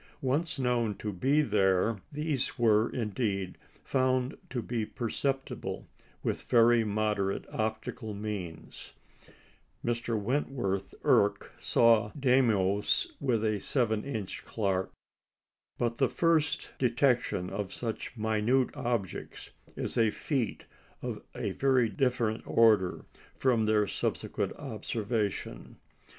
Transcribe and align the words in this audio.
Once 0.23 0.57
known 0.57 0.95
to 0.95 1.13
be 1.13 1.43
there, 1.43 1.99
these 2.11 2.57
were, 2.57 2.89
indeed, 2.89 3.55
found 3.83 4.35
to 4.49 4.59
be 4.59 4.83
perceptible 4.83 5.85
with 6.23 6.41
very 6.41 6.83
moderate 6.83 7.45
optical 7.53 8.15
means 8.15 8.93
(Mr. 9.85 10.19
Wentworth 10.19 10.95
Erck 11.05 11.51
saw 11.59 12.11
Deimos 12.19 13.11
with 13.19 13.45
a 13.45 13.59
7 13.59 14.03
inch 14.03 14.43
Clark); 14.43 14.91
but 15.77 15.97
the 15.97 16.09
first 16.09 16.71
detection 16.79 17.51
of 17.51 17.71
such 17.71 18.17
minute 18.17 18.75
objects 18.75 19.51
is 19.75 19.99
a 19.99 20.09
feat 20.09 20.65
of 21.03 21.21
a 21.35 21.51
very 21.51 21.89
different 21.89 22.41
order 22.47 23.05
from 23.35 23.67
their 23.67 23.85
subsequent 23.85 24.53
observation. 24.53 25.77